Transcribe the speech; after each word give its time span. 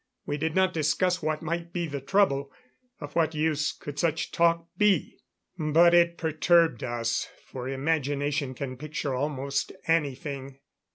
We 0.25 0.35
did 0.37 0.55
not 0.55 0.73
discuss 0.73 1.21
what 1.21 1.43
might 1.43 1.71
be 1.71 1.85
the 1.85 2.01
trouble. 2.01 2.51
Of 2.99 3.15
what 3.15 3.35
use 3.35 3.71
could 3.71 3.99
such 3.99 4.31
talk 4.31 4.67
be? 4.75 5.19
But 5.59 5.93
it 5.93 6.17
perturbed 6.17 6.83
us, 6.83 7.27
for 7.45 7.69
imagination 7.69 8.55
can 8.55 8.77
picture 8.77 9.13
almost 9.13 9.71
anything. 9.85 10.57